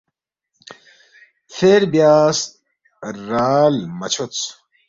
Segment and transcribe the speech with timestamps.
[1.55, 2.39] فیر بیاس،
[3.29, 4.39] رال مہ چھودس